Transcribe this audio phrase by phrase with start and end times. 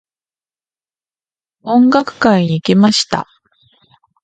[1.61, 3.27] 音楽会に行きました。